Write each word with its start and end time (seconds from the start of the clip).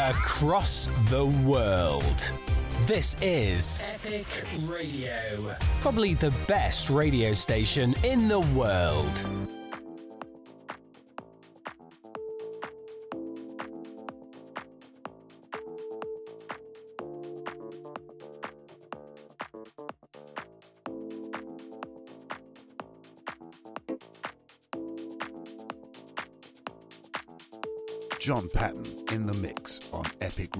across 0.00 0.88
the 1.10 1.26
world. 1.44 2.32
This 2.86 3.16
is 3.22 3.80
Epic 3.82 4.26
Radio. 4.60 5.56
Probably 5.80 6.14
the 6.14 6.34
best 6.46 6.90
radio 6.90 7.34
station 7.34 7.94
in 8.04 8.28
the 8.28 8.40
world. 8.54 9.55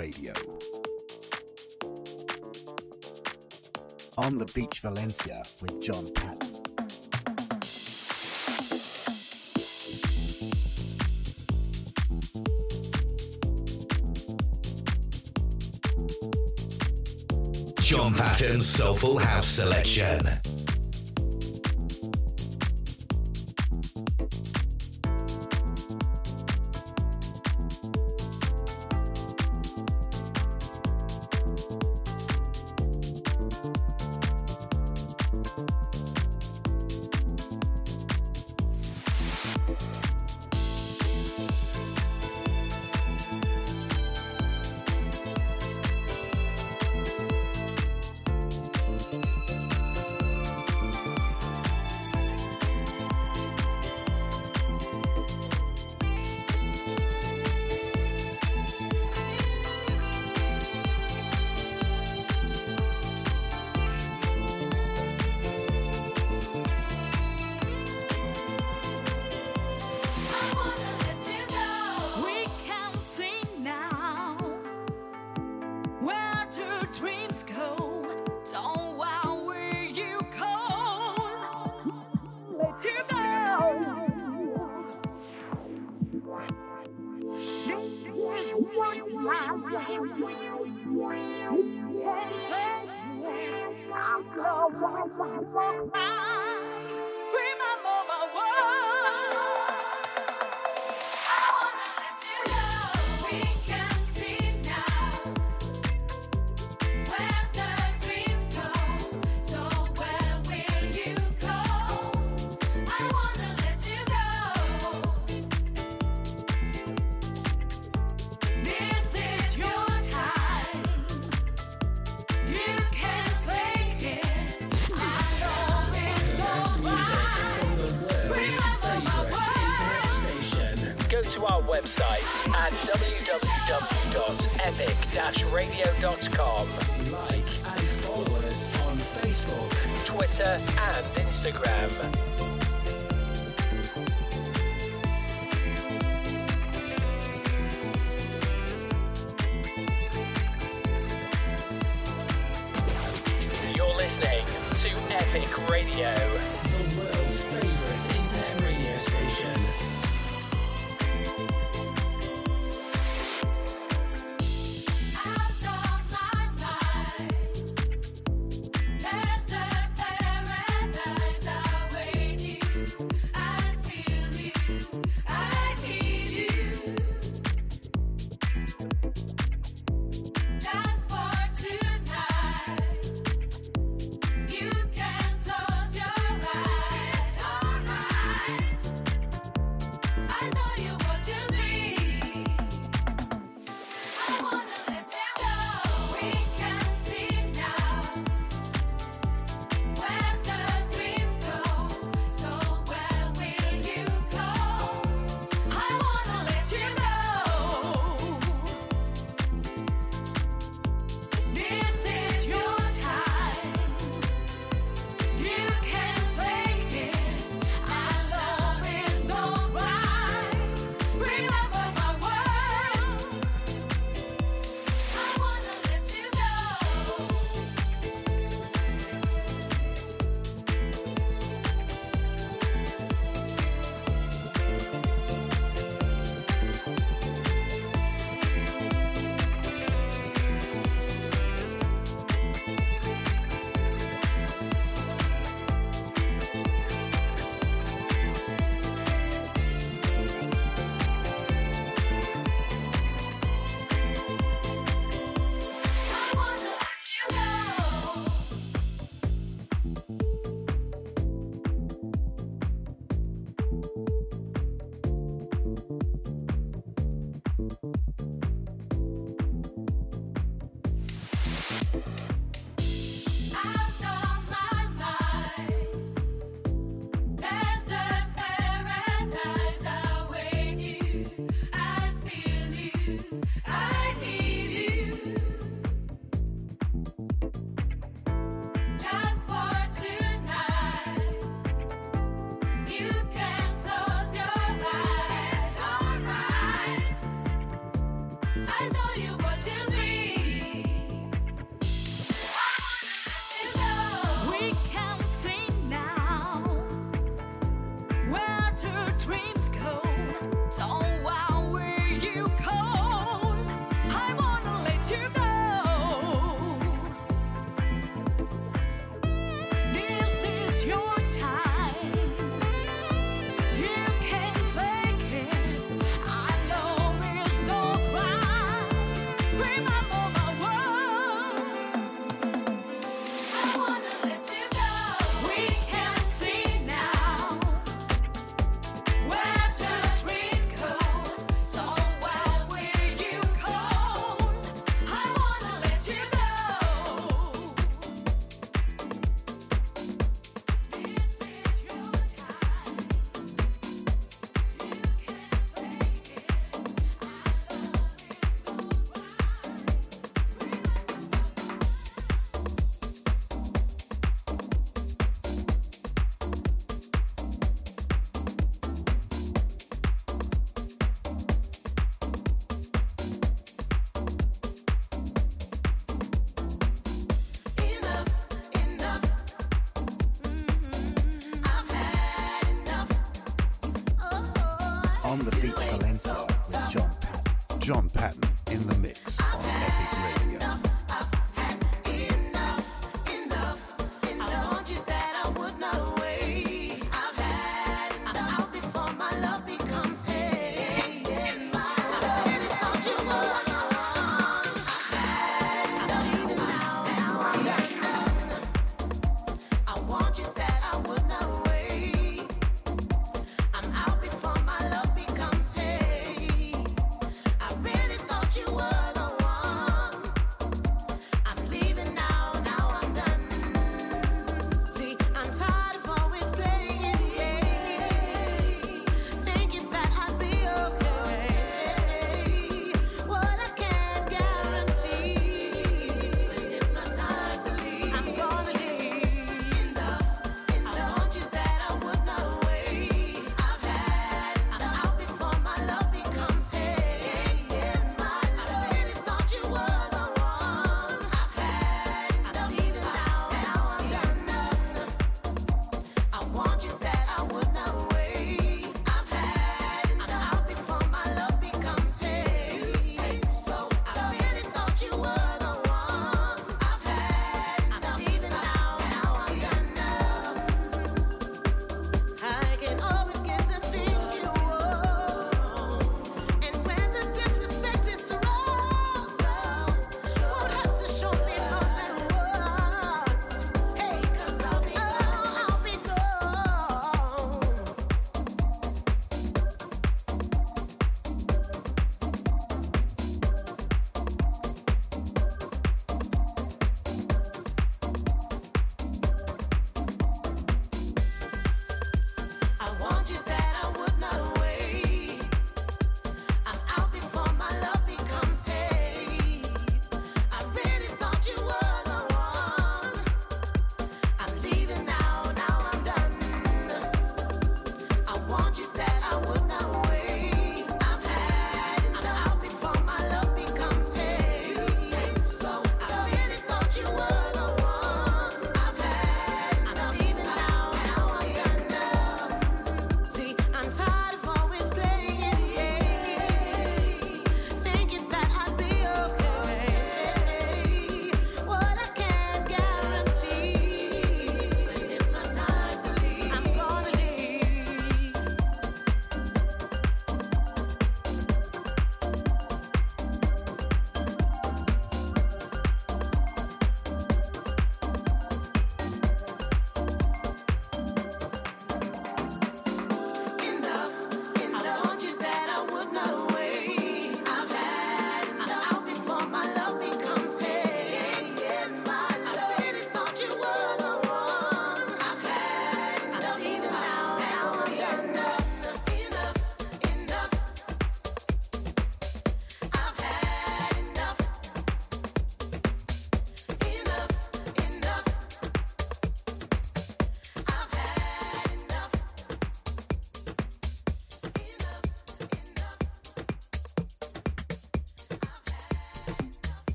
Radio. 0.00 0.32
On 4.16 4.38
the 4.38 4.50
Beach 4.54 4.80
Valencia 4.80 5.42
with 5.60 5.78
John 5.82 6.10
Patton. 6.14 6.38
John 17.82 18.14
Patton's 18.14 18.66
Soulful 18.66 19.18
House 19.18 19.48
Selection. 19.48 20.49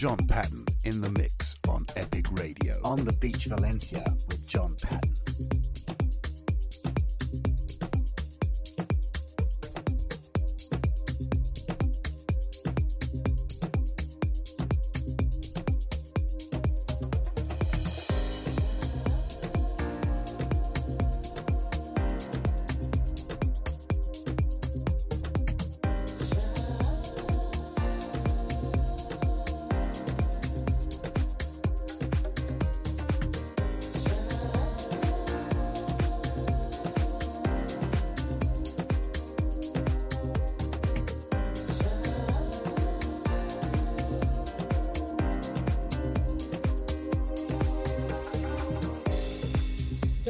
John 0.00 0.16
Patton 0.16 0.64
in 0.84 1.02
the 1.02 1.10
mix 1.10 1.56
on 1.68 1.84
Epic 1.94 2.24
Radio. 2.32 2.80
On 2.84 3.04
the 3.04 3.12
Beach 3.12 3.44
Valencia 3.44 4.02
with 4.28 4.48
John 4.48 4.74
Patton. 4.82 5.19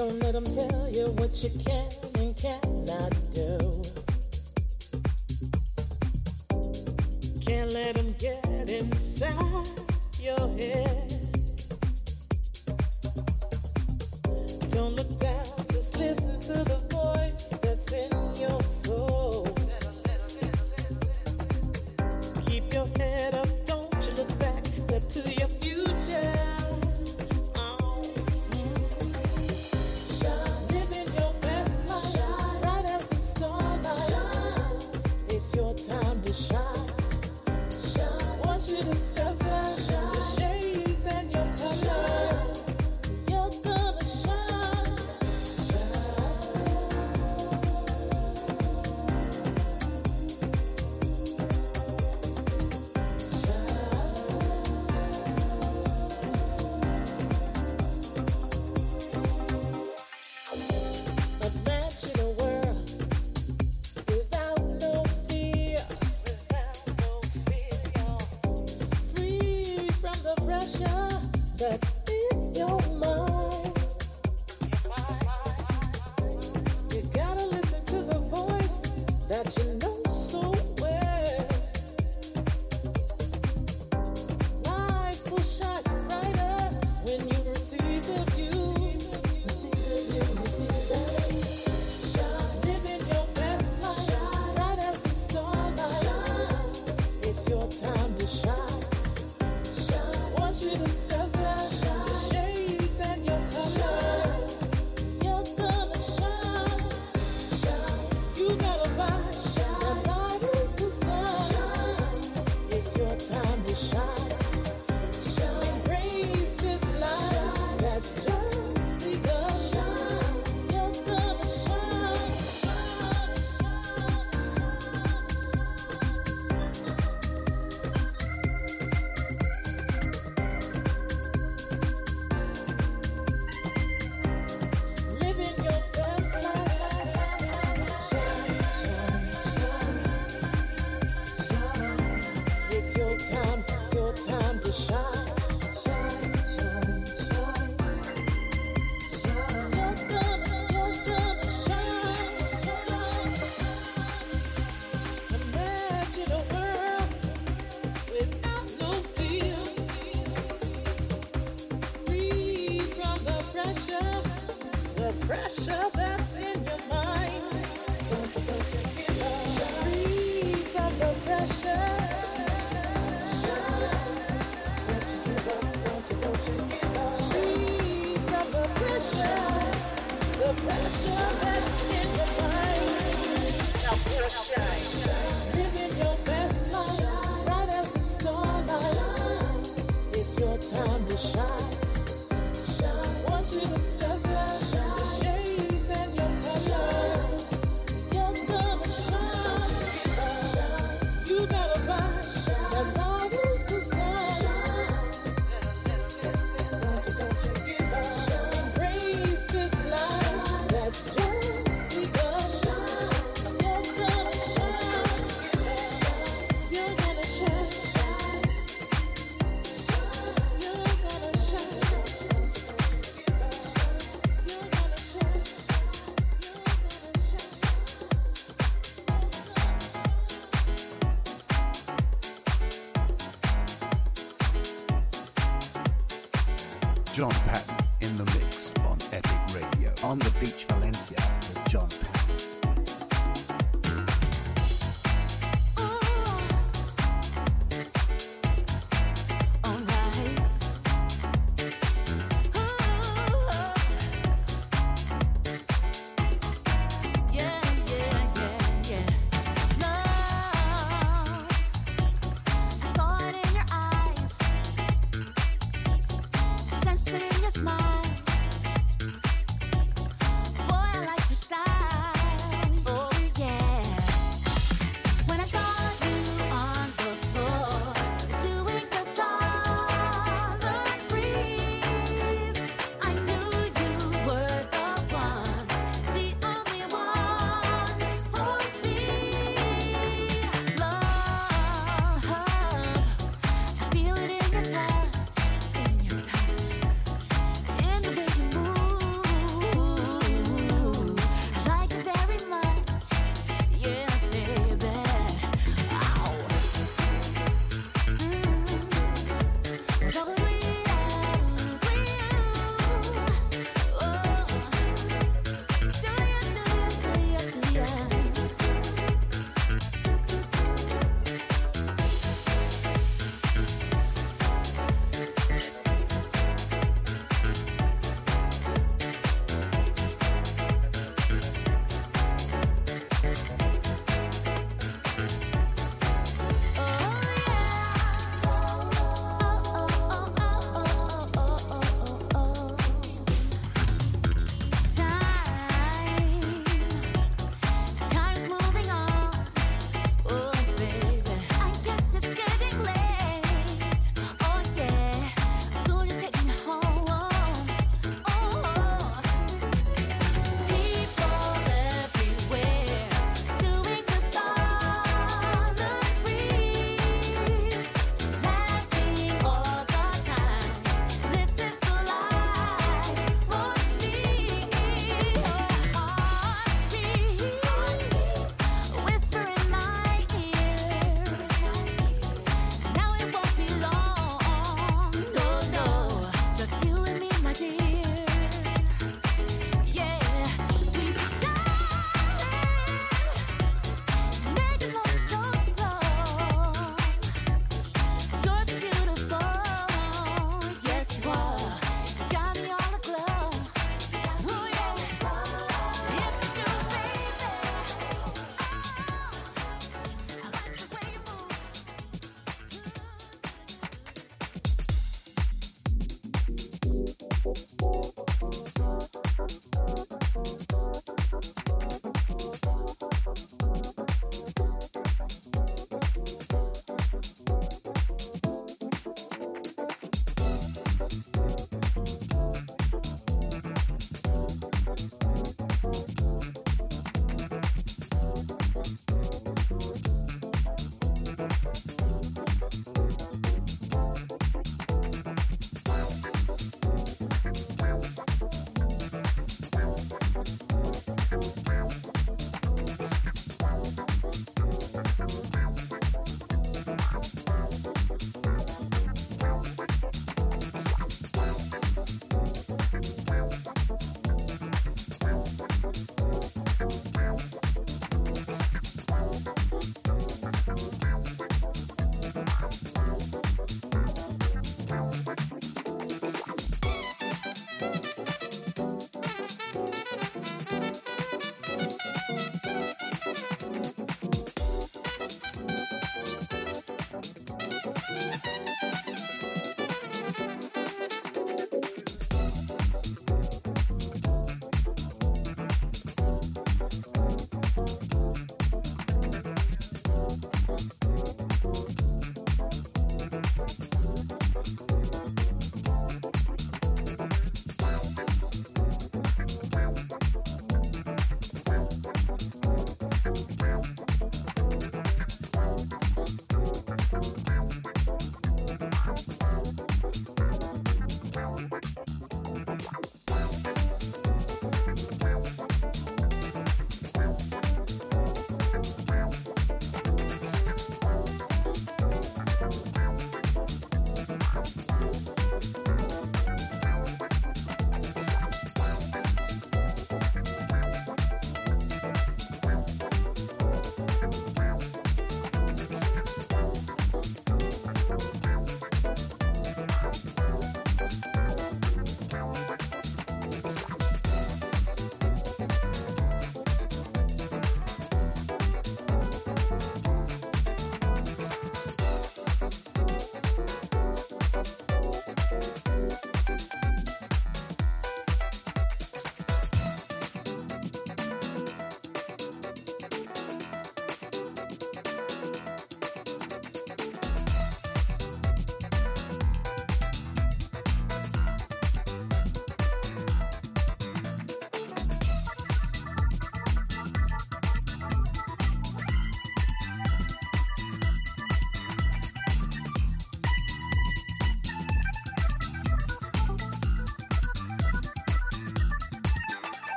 Don't 0.00 0.18
let 0.20 0.32
them 0.32 0.44
tell 0.46 0.88
you 0.90 1.08
what 1.18 1.44
you 1.44 1.50
can't. 1.62 1.99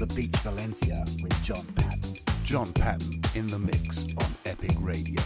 The 0.00 0.06
beach 0.06 0.36
Valencia 0.36 1.04
with 1.22 1.44
John 1.44 1.66
Patton. 1.74 2.16
John 2.42 2.72
Patton 2.72 3.20
in 3.34 3.48
the 3.48 3.58
mix 3.58 4.06
on 4.16 4.50
Epic 4.50 4.74
Radio. 4.80 5.20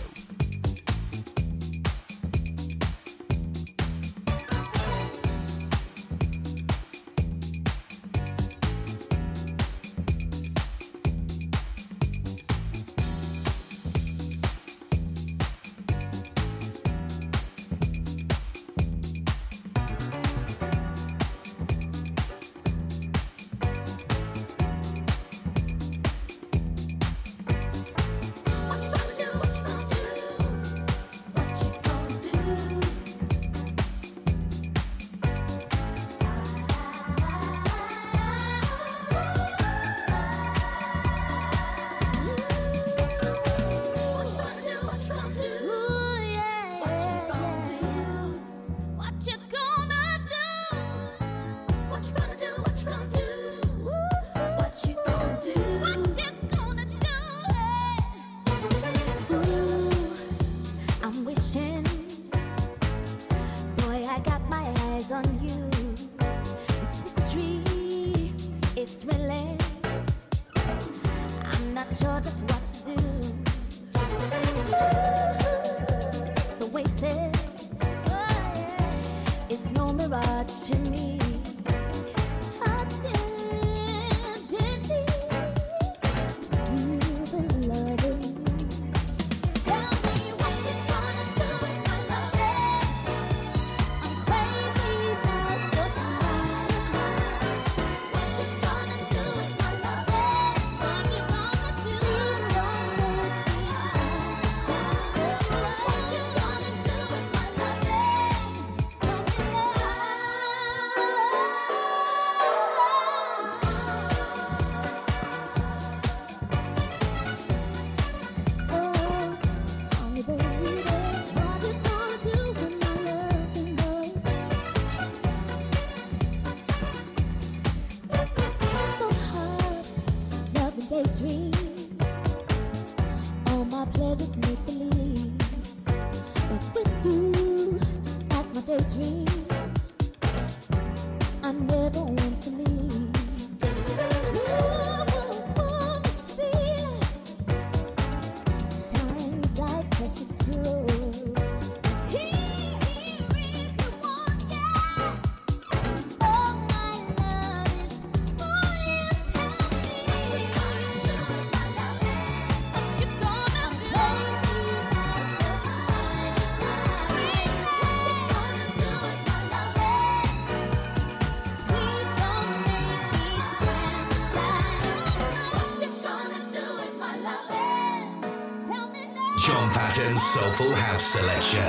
Soulful 179.74 180.72
House 180.72 181.04
Selection. 181.04 181.60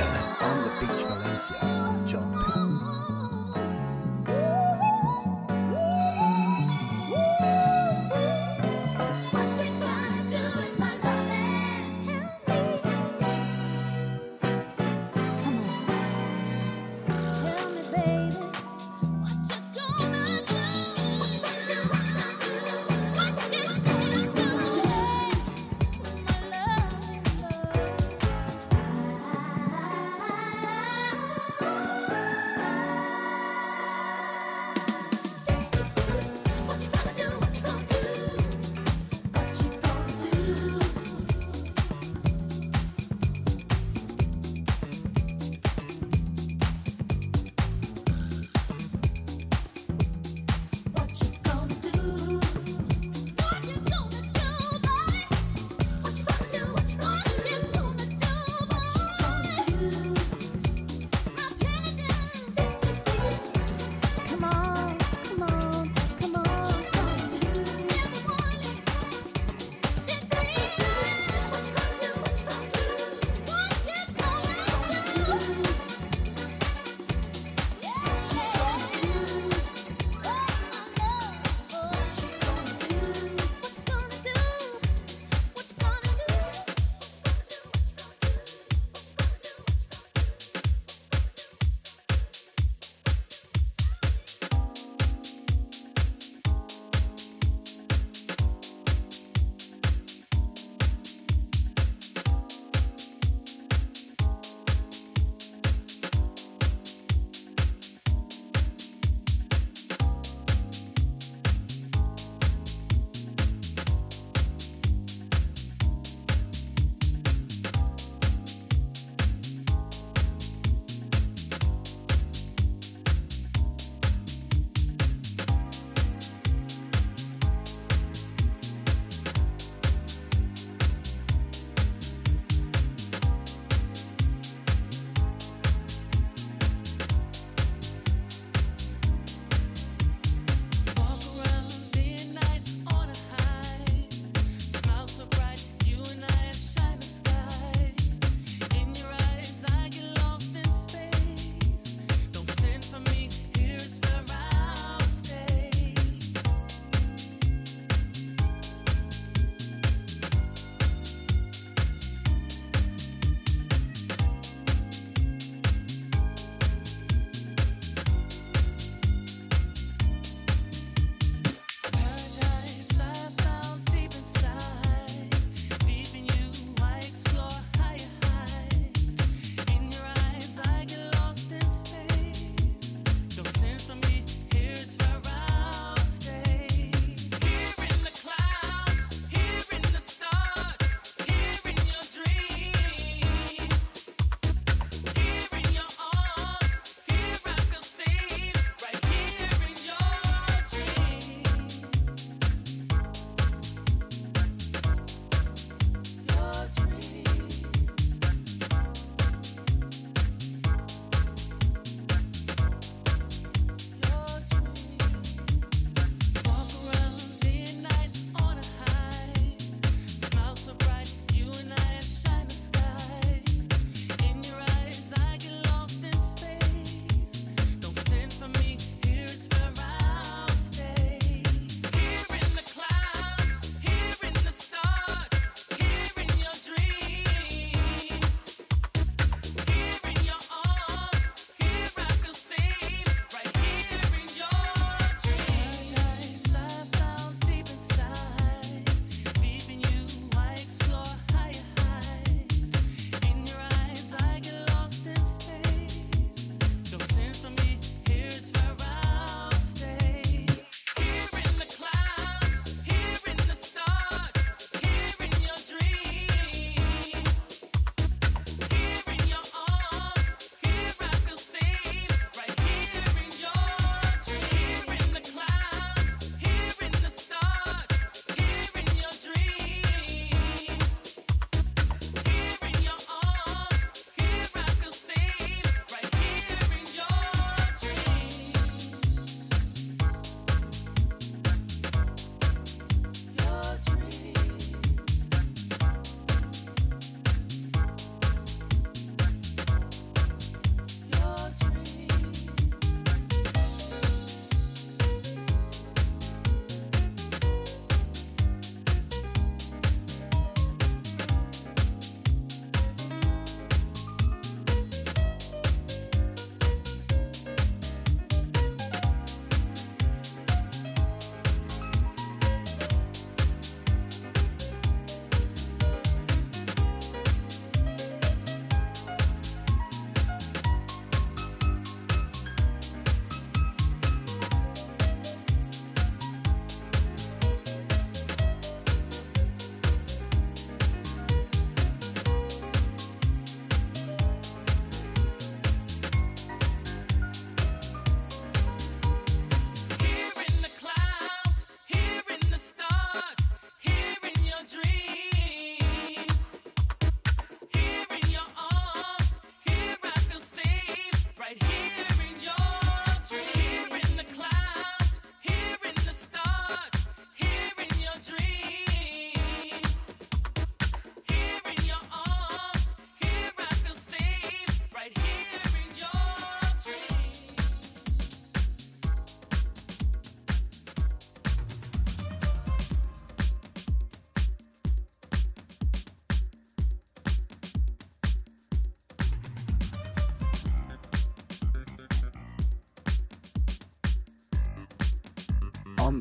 On 0.42 0.64
the 0.64 0.70
Beach 0.80 1.06
Valencia, 1.08 2.04
John 2.06 2.36
On 2.36 2.65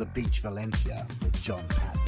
the 0.04 0.20
Beach 0.20 0.40
Valencia 0.40 1.06
with 1.22 1.40
John 1.42 1.64
Patton. 1.68 2.00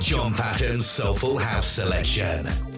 John 0.00 0.34
Patton's 0.34 0.86
Soulful 0.86 1.38
House 1.38 1.68
Selection. 1.68 2.71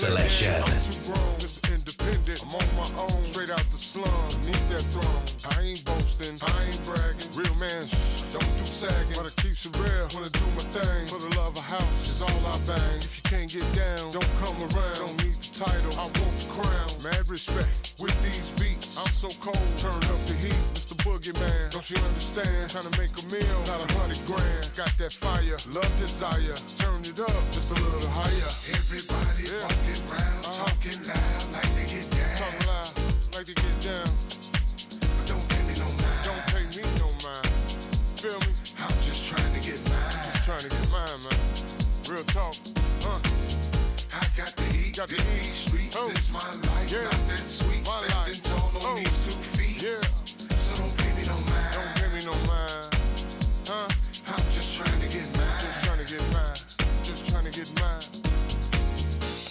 Selection. 0.00 0.64
I'm 2.42 2.54
on 2.54 2.66
my 2.74 3.02
own, 3.02 3.24
straight 3.24 3.50
out 3.50 3.62
the 3.70 3.76
slum, 3.76 4.06
need 4.46 4.54
that 4.70 4.80
throne. 4.94 5.22
I 5.54 5.60
ain't 5.60 5.84
boasting, 5.84 6.38
I 6.40 6.64
ain't 6.64 6.82
bragging. 6.84 7.28
Real 7.34 7.54
man, 7.56 7.86
shh, 7.86 8.22
don't 8.32 8.56
do 8.56 8.64
sagging, 8.64 9.12
but 9.14 9.26
it 9.26 9.36
keeps 9.36 9.66
it 9.66 9.76
real. 9.76 10.08
Wanna 10.14 10.30
do 10.30 10.46
my 10.56 10.64
thing, 10.72 11.06
for 11.06 11.18
the 11.18 11.28
love 11.36 11.52
of 11.58 11.64
house 11.64 12.08
is 12.08 12.22
all 12.22 12.46
I 12.46 12.56
bang. 12.66 12.98
If 12.98 13.18
you 13.18 13.22
can't 13.28 13.52
get 13.52 13.66
down, 13.74 14.12
don't 14.12 14.32
come 14.40 14.56
around. 14.72 14.94
Don't 14.94 15.24
need 15.24 15.36
the 15.36 15.64
title, 15.64 15.92
I 16.00 16.04
want 16.04 16.38
the 16.38 16.48
crown. 16.48 16.88
Mad 17.02 17.28
respect 17.28 17.94
with 17.98 18.16
these 18.22 18.50
beats. 18.58 18.96
I'm 18.96 19.12
so 19.12 19.28
cold, 19.38 19.60
turn 19.76 20.00
up 20.10 20.20
the 20.24 20.34
heat. 20.34 20.62
Mr. 20.72 20.96
Boogeyman, 21.04 21.70
don't 21.70 21.88
you 21.90 21.98
understand? 21.98 22.70
Trying 22.70 22.90
to 22.90 22.94
make 22.98 23.12
a 23.20 23.26
meal, 23.28 23.58
not 23.66 23.84
a 23.84 23.88
hundred 23.98 24.24
grand. 24.24 24.72
Got 24.76 24.96
that 24.98 25.12
fire, 25.12 25.58
love 25.70 25.92
desire. 25.98 26.56
Turn 26.80 27.00
it 27.04 27.20
up 27.20 27.44
just 27.52 27.70
a 27.70 27.74
little 27.74 28.10
higher. 28.10 28.50
Everybody 28.74 29.29
uh-huh. 29.42 29.68
Loud, 31.50 31.54
like 31.56 31.76
they 31.76 31.84
get 31.84 32.06
down. 32.66 33.22
Like 33.32 33.46
they 33.46 33.54
get 33.54 33.80
down. 33.80 34.20
I'm 38.78 39.02
just 39.02 39.24
trying 40.44 40.60
to 40.60 40.68
get 40.68 40.90
mine. 40.90 41.22
Man. 41.22 41.32
Real 42.08 42.24
talk, 42.24 42.54
huh? 43.02 43.18
I 44.12 44.26
got 44.36 44.54
the 44.56 44.62
heat. 44.64 44.96
Got 44.96 45.08
the 45.08 45.14
eat. 45.16 45.52
Streets, 45.52 45.96
oh. 45.98 46.08
this 46.08 46.30
my 46.30 46.38
life. 46.38 46.90
Yeah. 46.90 47.04
Not 47.04 47.28
that 47.28 47.38
sweet. 47.38 47.69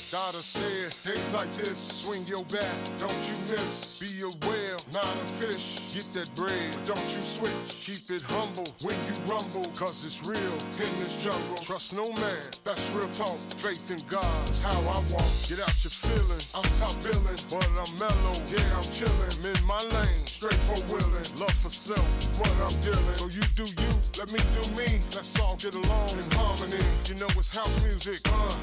Said, 0.10 0.92
days 1.04 1.34
like 1.34 1.52
this, 1.58 1.78
swing 1.78 2.26
your 2.26 2.44
bat, 2.46 2.66
don't 3.00 3.12
you 3.30 3.38
miss. 3.52 4.00
Be 4.00 4.22
a 4.22 4.30
whale, 4.48 4.80
not 4.92 5.06
a 5.06 5.26
fish. 5.38 5.80
Get 5.94 6.12
that 6.14 6.34
bread, 6.34 6.76
don't 6.88 7.16
you 7.16 7.22
switch. 7.22 7.52
Keep 7.70 8.18
it 8.18 8.22
humble 8.24 8.68
when 8.82 8.96
you 9.06 9.14
rumble, 9.32 9.70
cause 9.76 10.04
it's 10.04 10.24
real 10.24 10.40
in 10.82 11.00
this 11.00 11.16
jungle. 11.24 11.58
Trust 11.62 11.94
no 11.94 12.12
man, 12.14 12.50
that's 12.64 12.90
real 12.92 13.10
talk. 13.10 13.38
Faith 13.58 13.92
in 13.92 14.00
God 14.08 14.50
is 14.50 14.62
how 14.62 14.80
I 14.80 14.98
walk. 15.12 15.30
Get 15.48 15.60
out 15.62 15.78
your 15.84 15.94
feelings, 15.94 16.54
I'm 16.56 16.64
top 16.80 16.96
billing, 17.04 17.40
but 17.50 17.68
I'm 17.78 18.00
mellow. 18.00 18.34
Yeah, 18.50 18.78
I'm 18.78 18.90
chillin', 18.90 19.46
in 19.46 19.66
my 19.66 19.82
lane, 19.94 20.26
straight 20.26 20.60
for 20.66 20.82
willing. 20.92 21.26
Love 21.38 21.54
for 21.54 21.70
self 21.70 22.00
what 22.40 22.52
I'm 22.66 22.82
dealing. 22.82 23.16
So 23.16 23.28
you 23.28 23.44
do 23.56 23.64
you, 23.64 23.92
let 24.18 24.32
me 24.32 24.40
do 24.58 24.76
me. 24.76 25.02
Let's 25.14 25.40
all 25.40 25.56
get 25.56 25.76
along 25.76 26.10
in 26.18 26.32
harmony. 26.32 26.84
You 27.06 27.16
know 27.16 27.28
it's 27.38 27.56
house 27.56 27.84
music, 27.84 28.22
uh, 28.26 28.56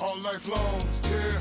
all 0.00 0.18
life 0.18 0.48
long, 0.48 0.83
yeah. 1.04 1.36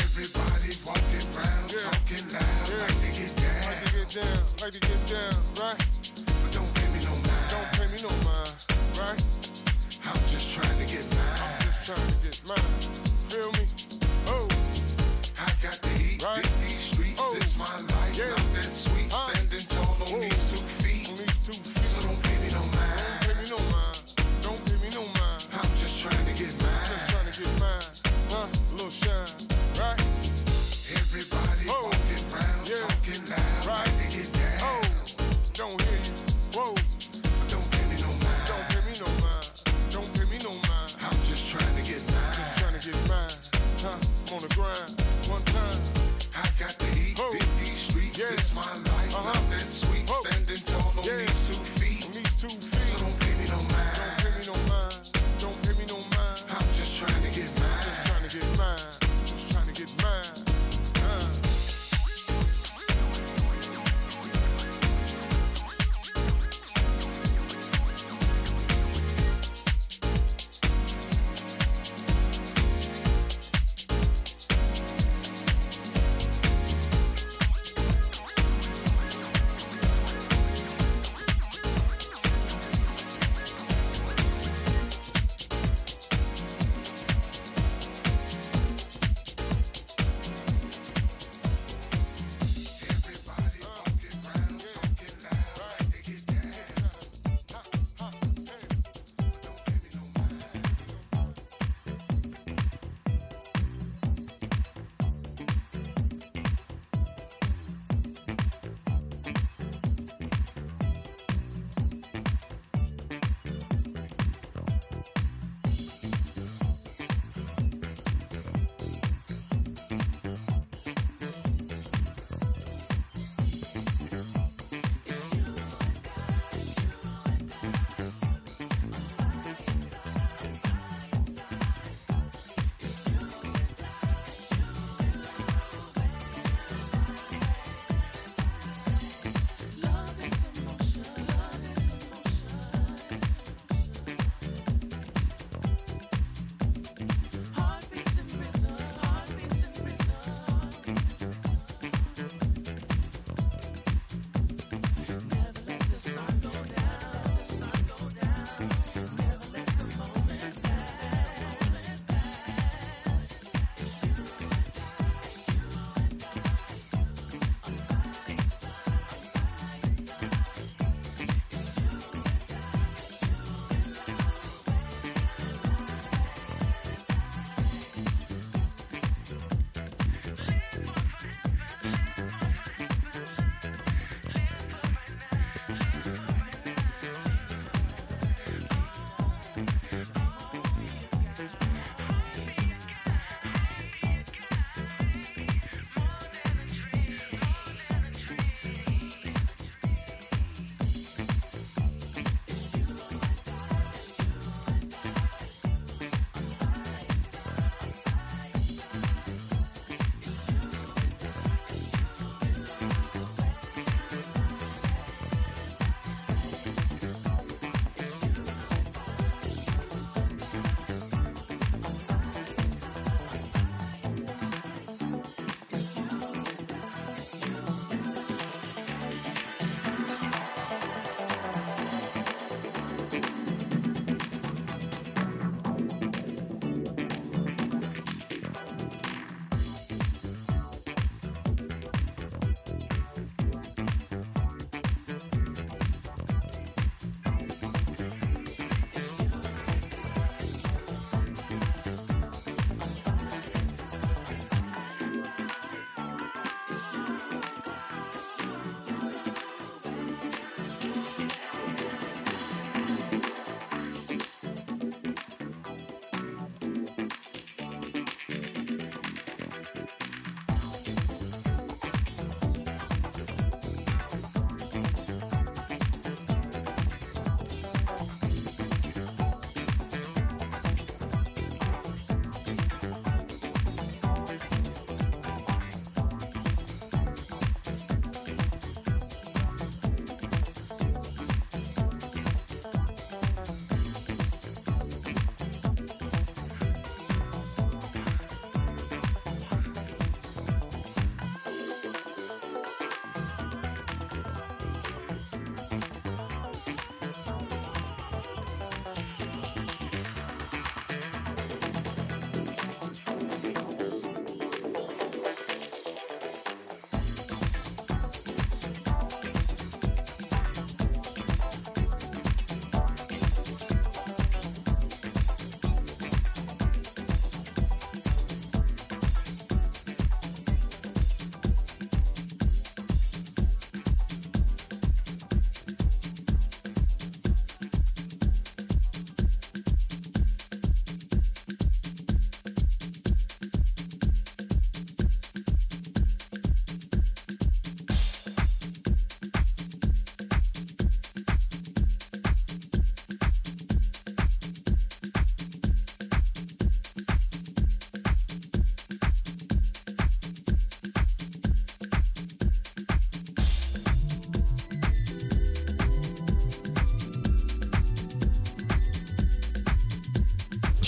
Everybody 0.00 0.72
walking 0.84 1.26
around, 1.36 1.72
yeah. 1.72 1.90
talking 1.90 2.26
loud, 2.32 2.68
yeah. 2.68 2.80
like 2.80 3.00
to 3.02 3.20
get 3.20 3.36
down. 3.36 3.62
Like 3.66 3.84
to 3.84 3.92
get 3.92 4.08
down, 4.10 4.38
like 4.60 4.72
to 4.72 4.80
get 4.80 5.06
down, 5.06 5.34
right? 5.60 5.78
But 6.26 6.52
don't 6.52 6.74
pay 6.74 6.88
me 6.92 7.00
no 7.04 7.10
mind. 7.10 7.50
Don't 7.50 7.70
pay 7.72 7.86
me 7.88 7.98
no 8.02 8.10
mind, 8.24 8.56
right? 8.98 9.24
I'm 10.04 10.20
just 10.28 10.50
trying 10.54 10.78
to 10.78 10.92
get 10.92 11.04
mine. 11.14 11.38
I'm 11.42 11.62
just 11.62 11.84
trying 11.86 12.08
to 12.08 12.16
get 12.22 12.42
mine. 12.46 12.81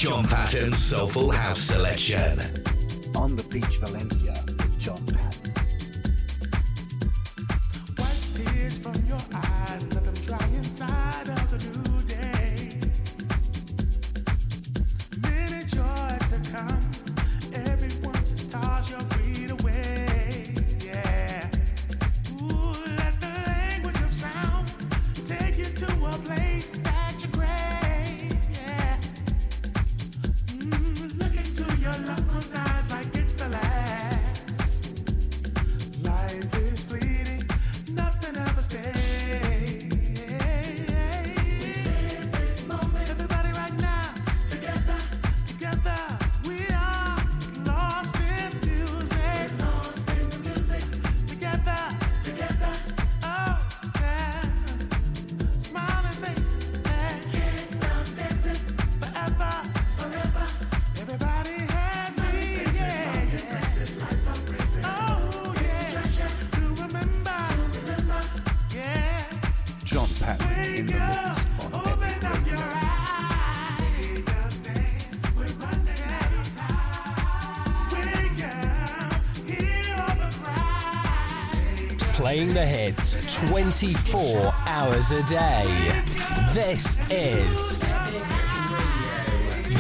John 0.05 0.27
Patton's 0.27 0.77
Soulful 0.77 1.31
House 1.31 1.63
Selection. 1.63 2.39
On 3.15 3.35
the 3.37 3.43
Beach 3.45 3.79
Valencia 3.79 4.34
24 83.35 84.55
hours 84.69 85.11
a 85.11 85.21
day. 85.25 85.65
This 86.53 87.01
is 87.11 87.83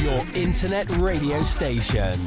your 0.02 0.20
internet 0.34 0.90
radio 0.96 1.40
station. 1.42 2.18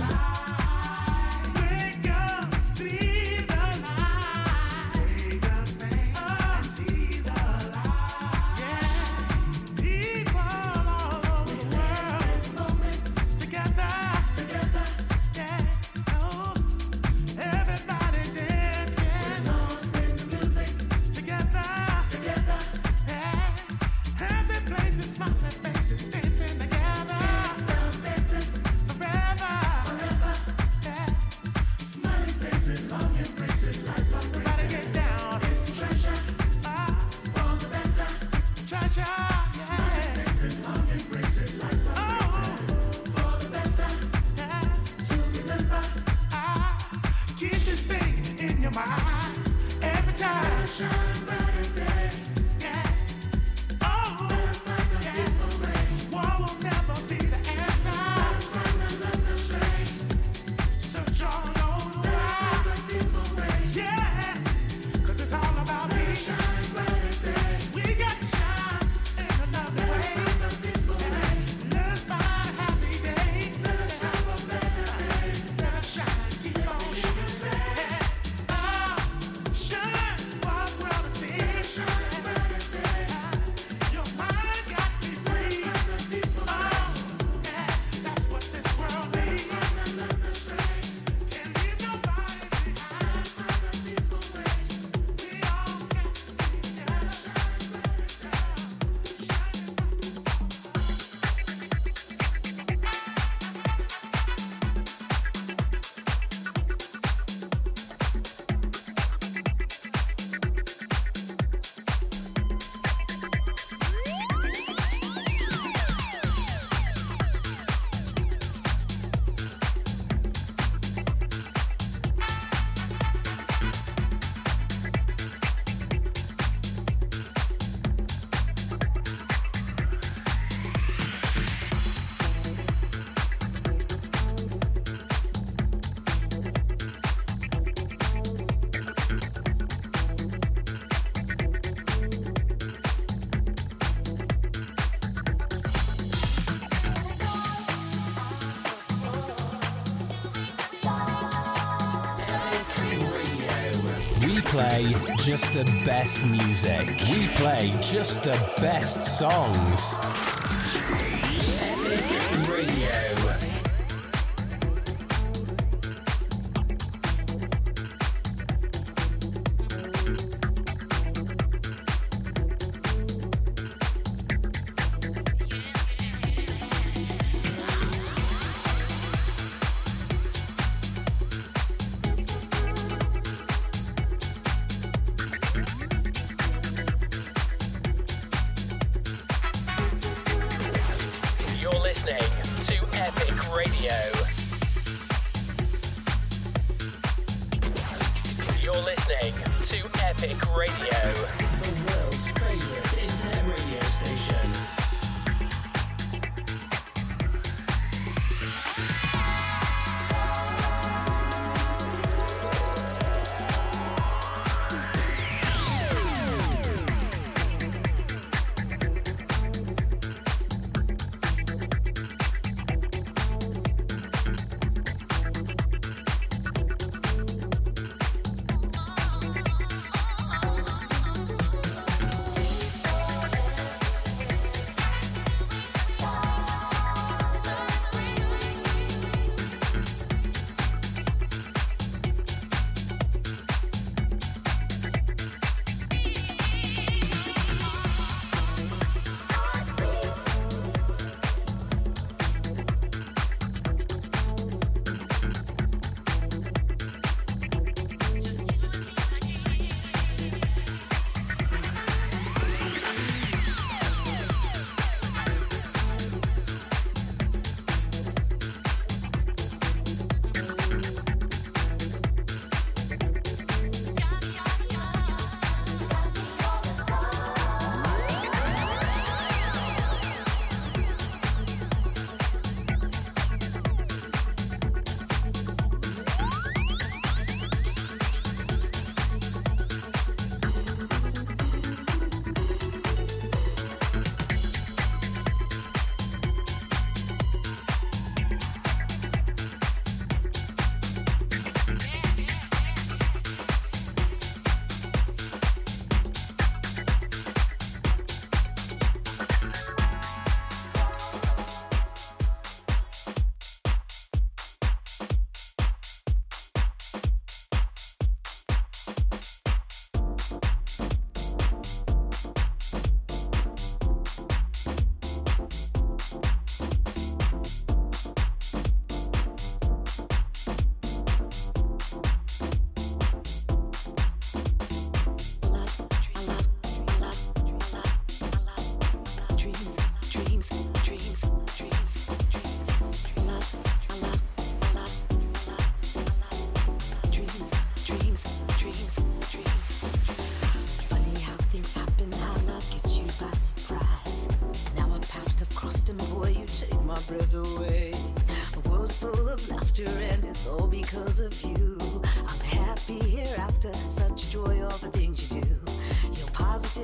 Play 154.57 154.91
just 155.17 155.53
the 155.53 155.63
best 155.85 156.25
music. 156.25 156.87
We 157.11 157.27
play 157.35 157.71
just 157.79 158.23
the 158.23 158.35
best 158.59 159.19
songs. 159.19 160.26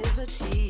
activity 0.02 0.63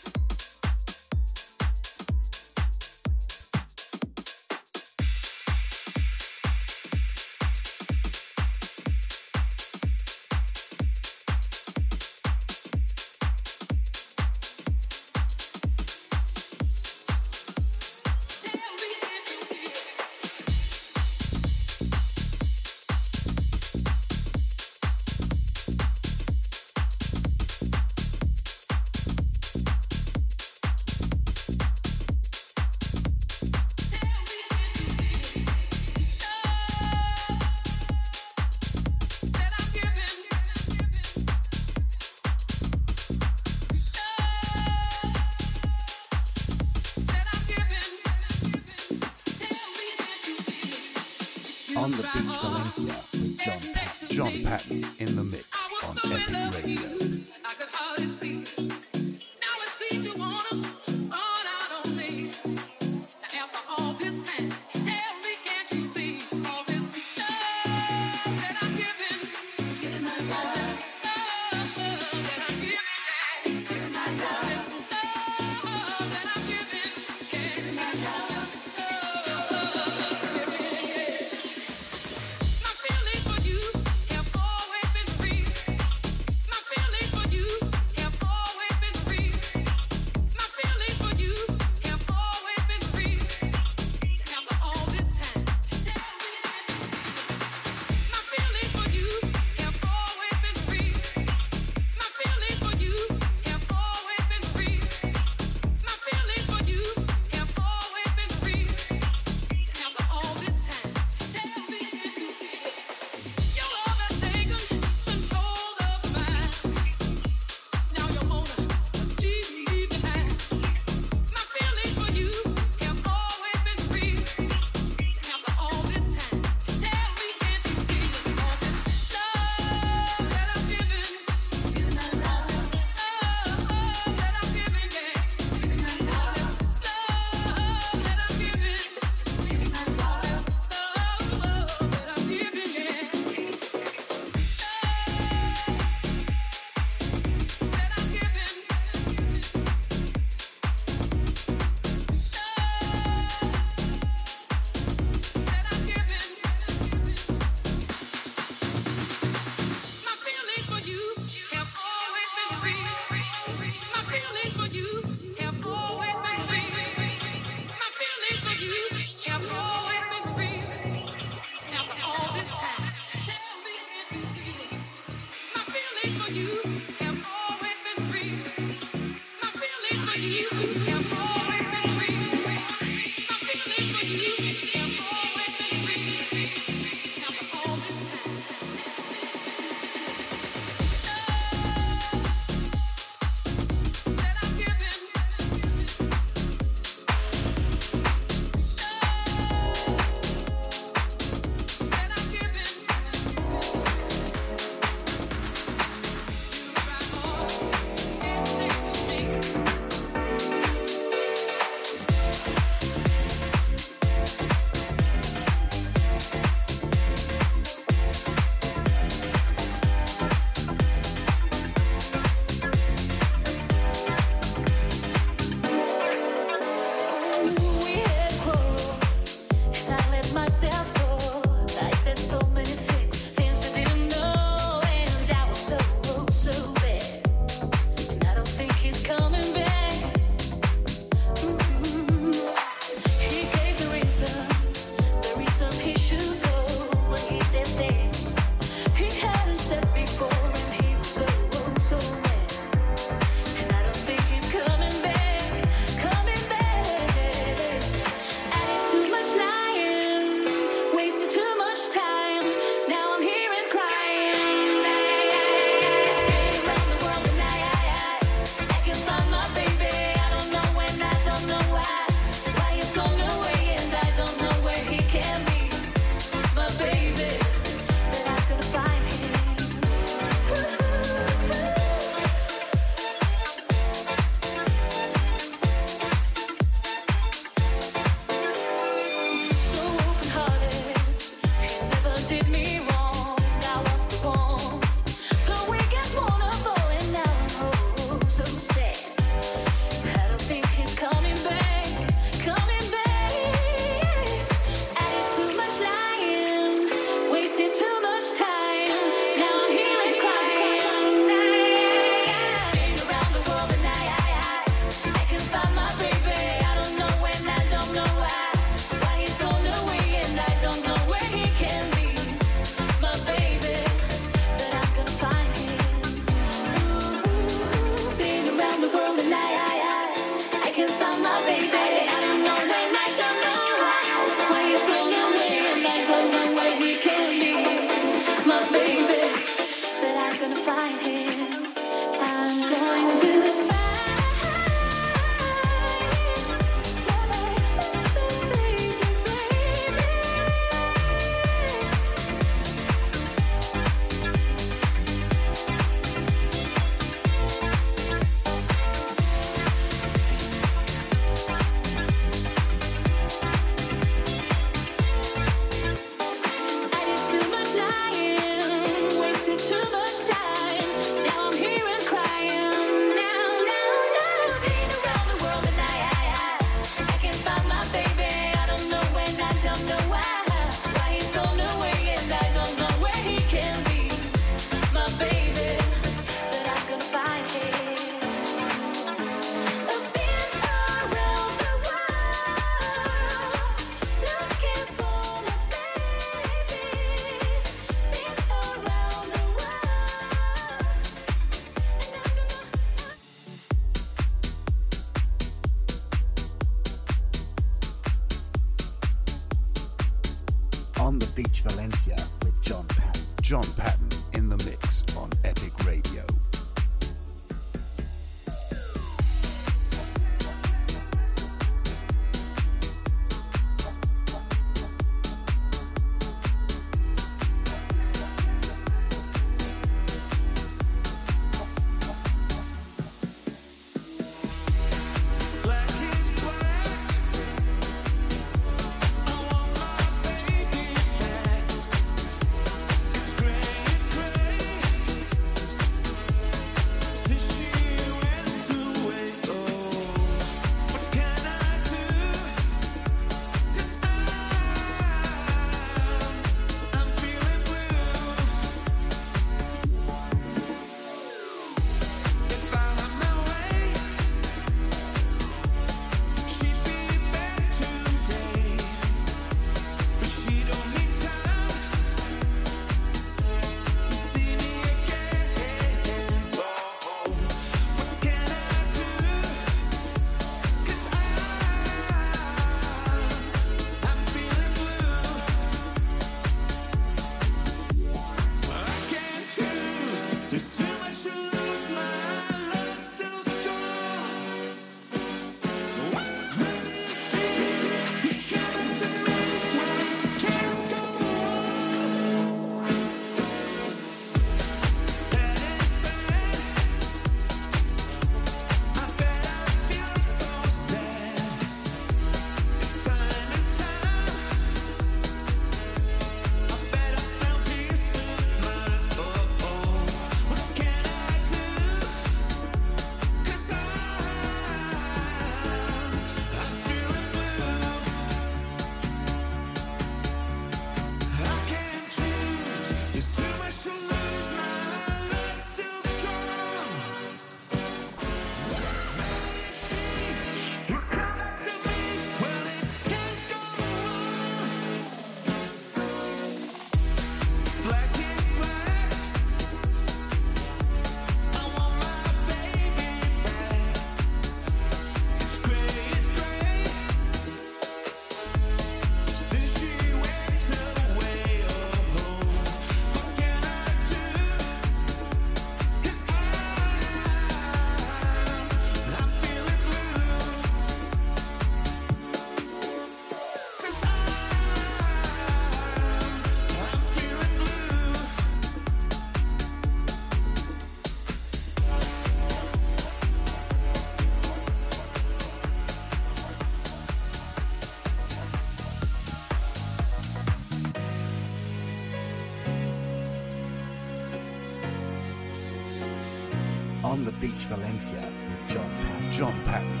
Valencia 597.49 598.21
with 598.21 598.69
John 598.69 598.89
Patton. 599.03 599.31
John 599.31 599.63
Patton 599.65 600.00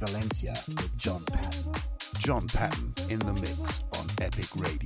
Valencia 0.00 0.54
with 0.68 0.96
John 0.96 1.22
Patton. 1.26 1.74
John 2.16 2.46
Patton 2.46 2.94
in 3.10 3.18
the 3.18 3.34
mix 3.34 3.82
on 3.98 4.06
Epic 4.22 4.48
Radio. 4.56 4.79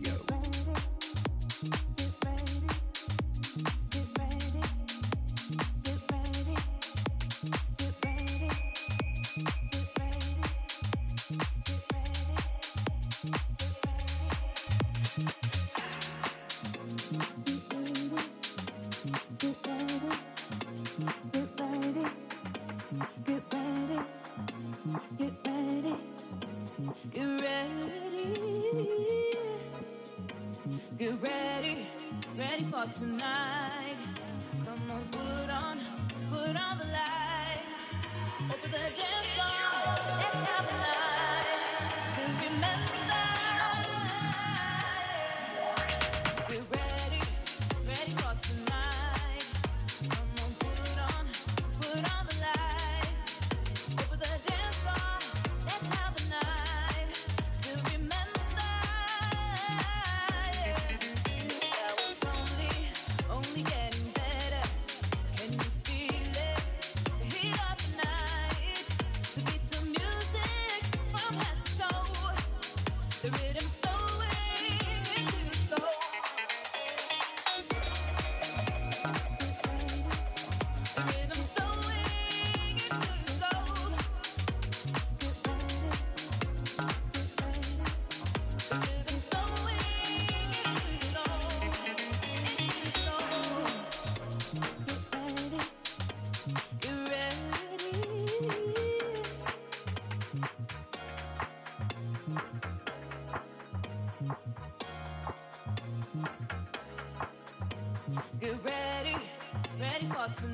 There's 110.27 110.45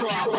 a 0.00 0.37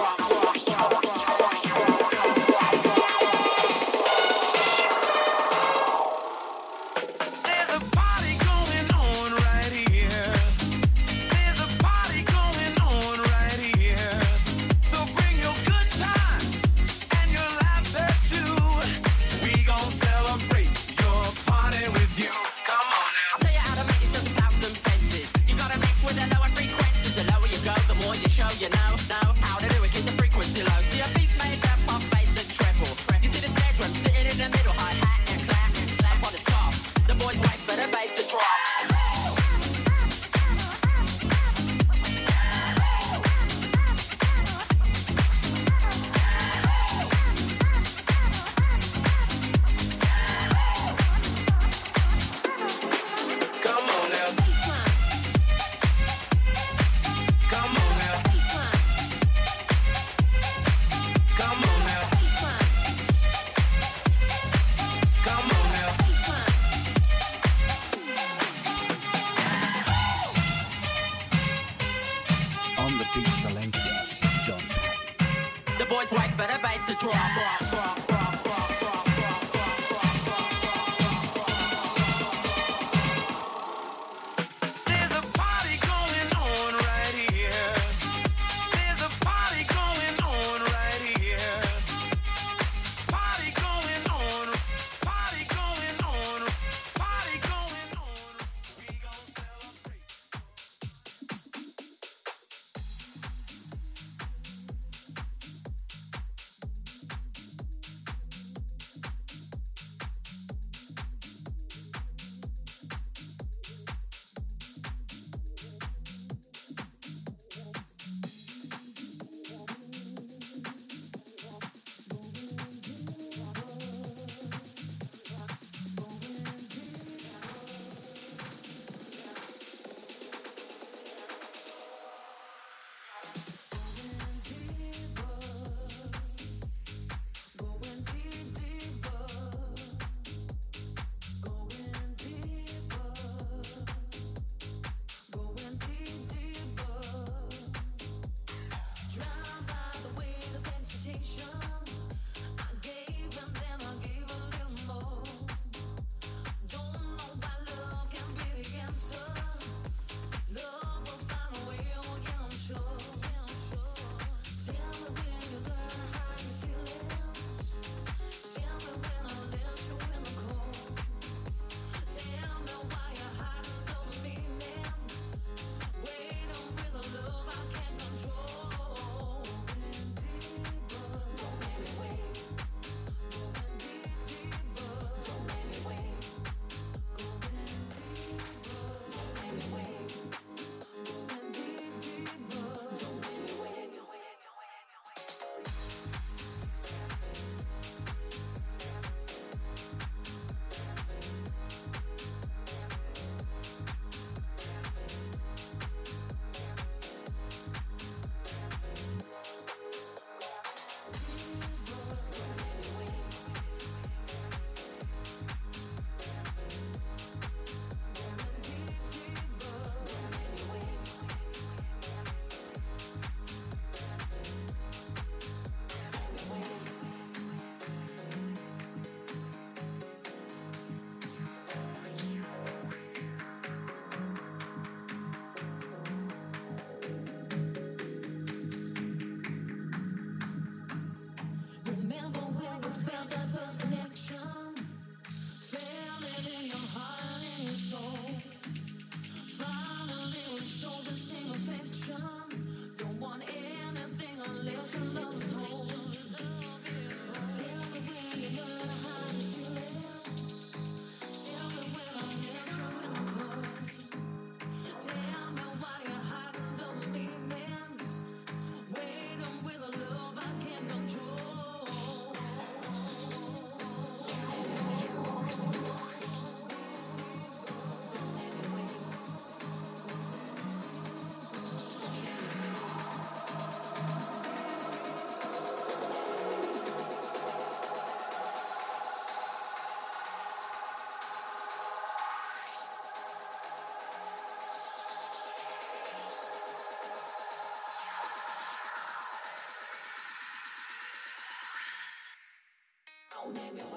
me 303.54 303.89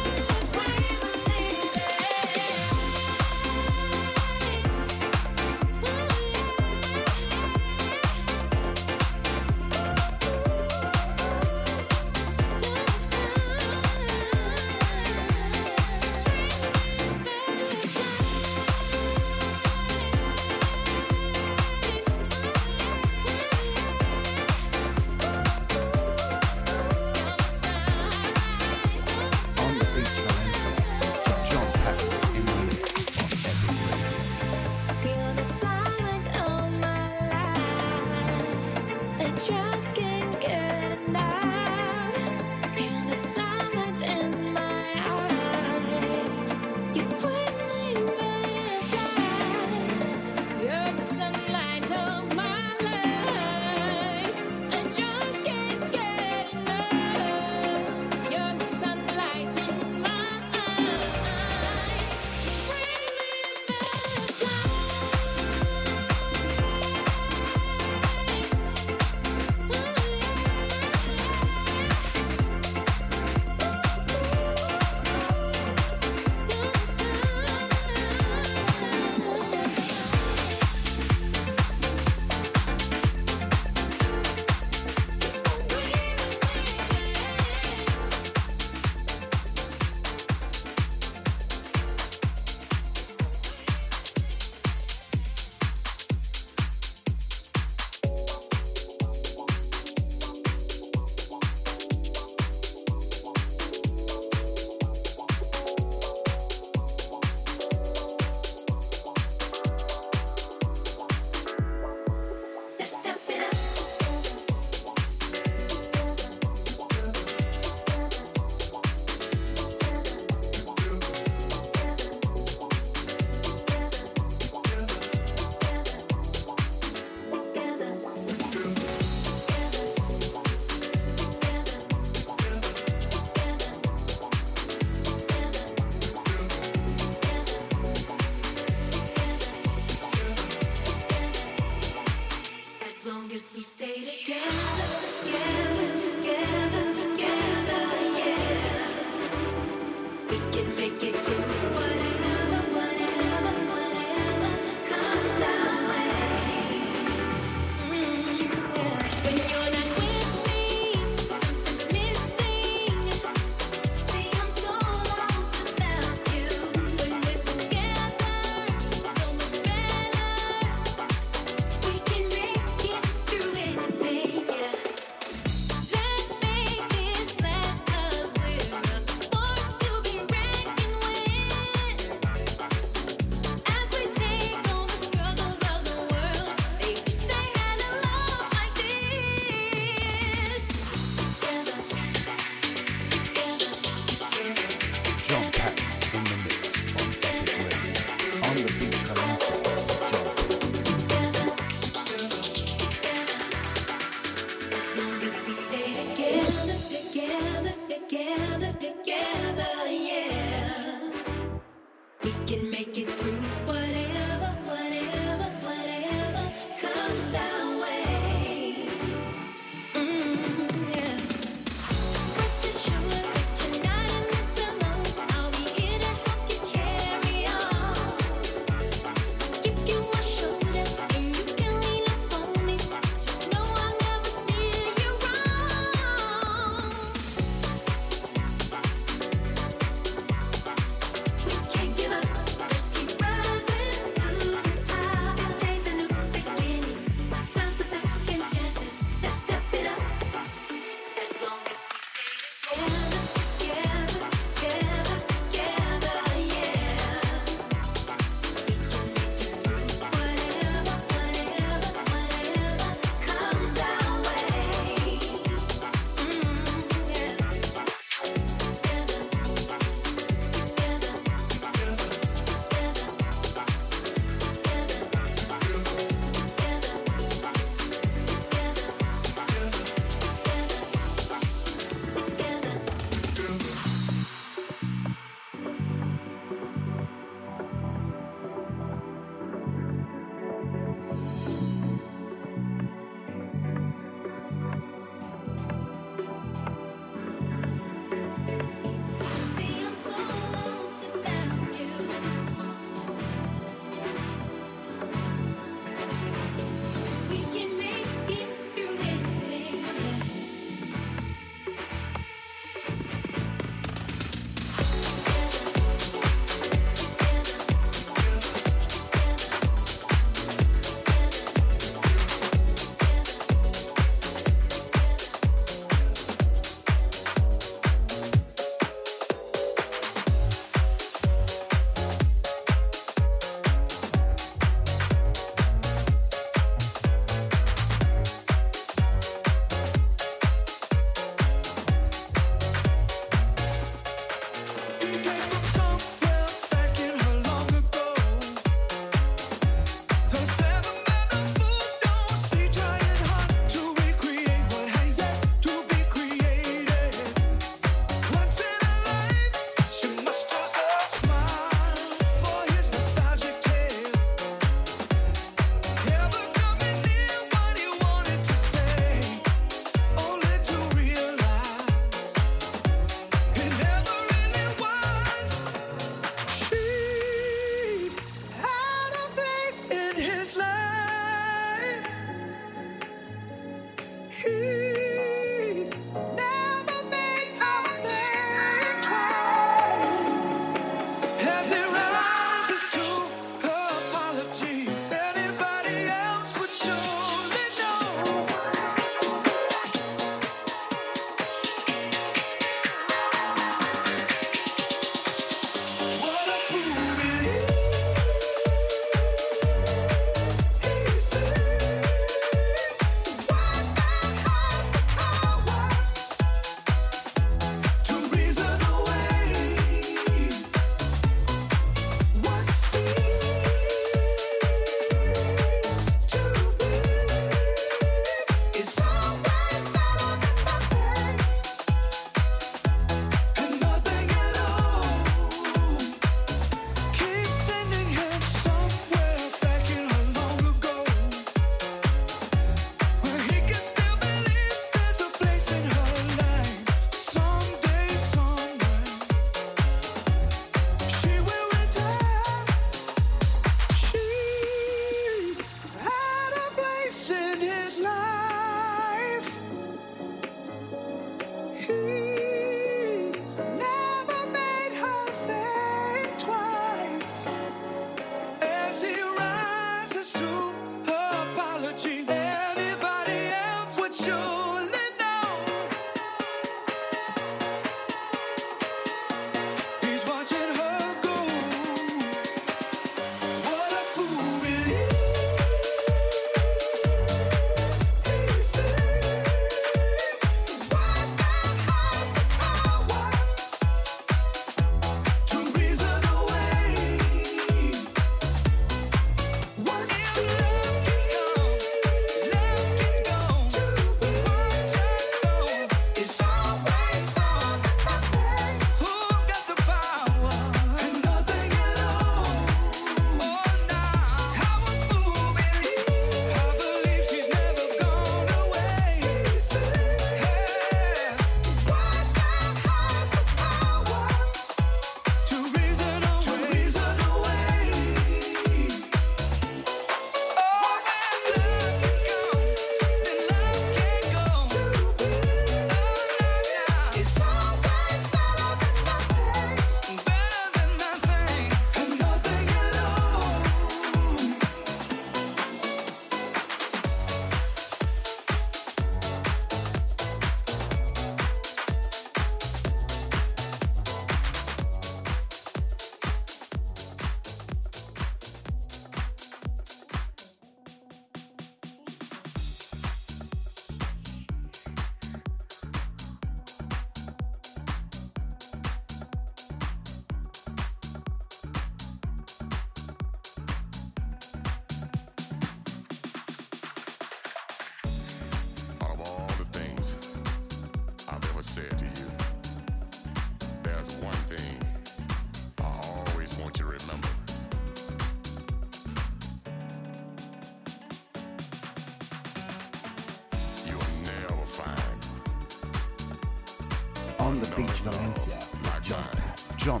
John 599.76 600.00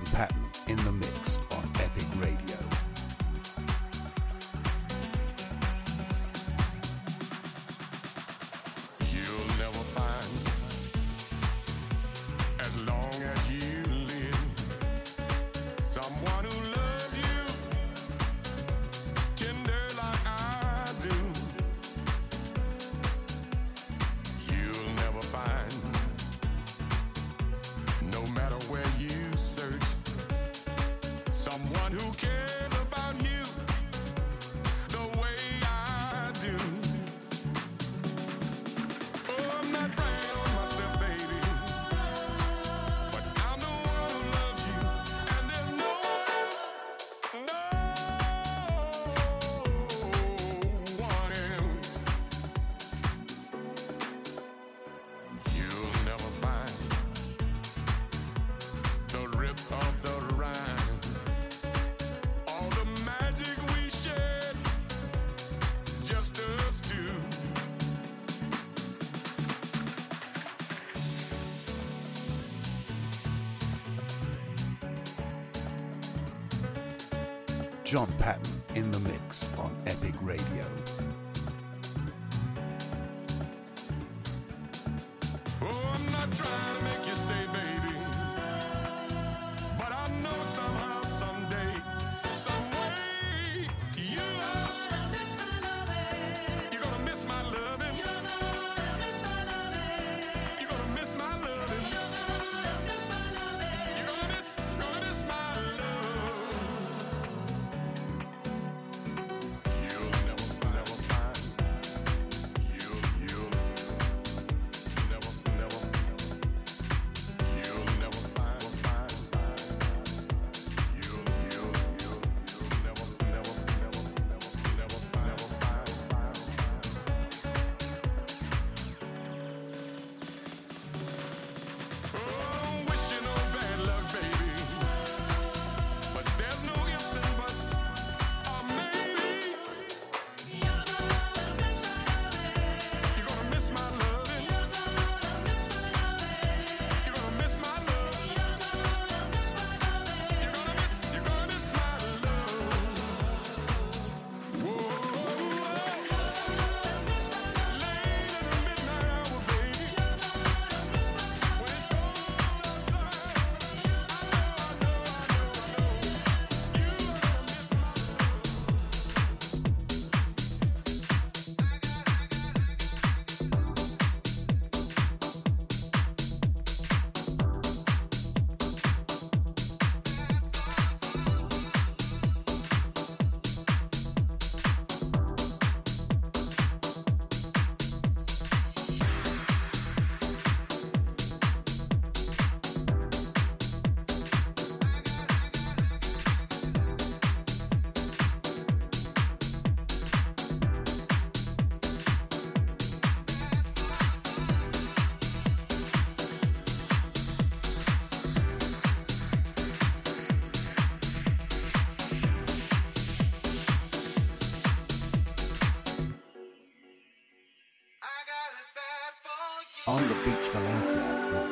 Patton 78.18 78.52
in 78.74 78.90
the 78.90 78.98
mix 78.98 79.48
on 79.56 79.74
Epic 79.86 80.12
Radio. 80.20 80.66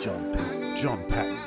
Cause 0.06 0.14
I 0.14 0.36
heard 0.38 1.10
you 1.10 1.45